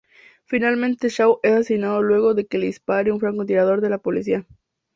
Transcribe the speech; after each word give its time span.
Finalmente 0.45 1.09
Shaw 1.09 1.39
es 1.43 1.51
asesinado 1.51 2.01
luego 2.01 2.33
de 2.33 2.47
que 2.47 2.57
le 2.57 2.65
dispare 2.65 3.11
un 3.11 3.19
francotirador 3.19 3.81
de 3.81 3.89
la 3.91 3.99
policía. 3.99 4.47